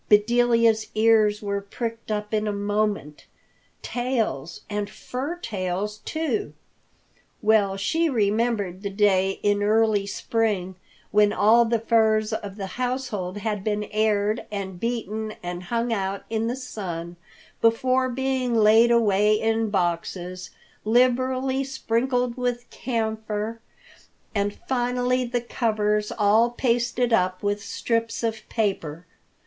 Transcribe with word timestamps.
Bedelia's 0.09 0.87
ears 0.95 1.43
were 1.43 1.61
pricked 1.61 2.09
up 2.09 2.33
in 2.33 2.47
a 2.47 2.51
moment. 2.51 3.25
Tails, 3.83 4.61
and 4.67 4.89
fur 4.89 5.35
tails, 5.37 5.99
too! 5.99 6.53
Well 7.43 7.77
she 7.77 8.09
remembered 8.09 8.81
the 8.81 8.89
day 8.89 9.39
in 9.43 9.61
early 9.61 10.07
spring 10.07 10.73
when 11.11 11.31
all 11.31 11.65
the 11.65 11.77
furs 11.77 12.33
of 12.33 12.55
the 12.55 12.65
household 12.81 13.37
had 13.37 13.63
been 13.63 13.83
aired 13.91 14.43
and 14.51 14.79
beaten 14.79 15.35
and 15.43 15.65
hung 15.65 15.93
out 15.93 16.23
in 16.31 16.47
the 16.47 16.55
sun 16.55 17.15
before 17.61 18.09
being 18.09 18.55
laid 18.55 18.89
away 18.89 19.39
in 19.39 19.69
boxes, 19.69 20.49
liberally 20.83 21.63
sprinkled 21.63 22.37
with 22.37 22.67
camphor 22.71 23.61
and 24.33 24.57
finally 24.67 25.25
the 25.25 25.41
covers 25.41 26.11
all 26.11 26.49
pasted 26.49 27.13
up 27.13 27.43
with 27.43 27.63
strips 27.63 28.23
of 28.23 28.49
paper. 28.49 29.05